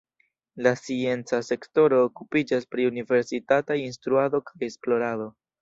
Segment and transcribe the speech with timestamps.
[0.67, 5.33] La scienca sektoro okupiĝas pri universitataj instruado kaj esplorado.